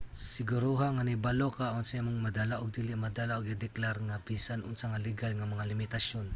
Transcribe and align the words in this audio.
siguruha 0.35 0.87
nga 0.93 1.03
nahibalo 1.05 1.47
ka 1.57 1.65
unsa 1.79 1.99
imong 2.01 2.19
madala 2.25 2.55
ug 2.61 2.69
dili 2.77 2.93
madala 3.05 3.33
ug 3.39 3.51
ideklara 3.55 3.99
ang 4.01 4.23
bisan 4.29 4.65
unsa 4.69 4.85
sa 4.93 5.03
legal 5.07 5.31
nga 5.35 5.51
mga 5.53 5.67
limitasyon 5.71 6.27